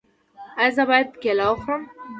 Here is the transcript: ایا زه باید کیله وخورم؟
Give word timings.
ایا 0.61 0.73
زه 0.75 0.83
باید 0.89 1.09
کیله 1.21 1.45
وخورم؟ 1.49 1.83